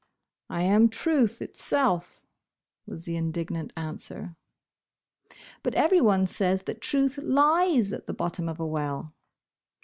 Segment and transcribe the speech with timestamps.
[0.49, 2.23] I am Truth itself,"
[2.87, 4.35] was the indignant answer.
[5.61, 9.13] "But every one says that 'truth lies at the bot tom of a well.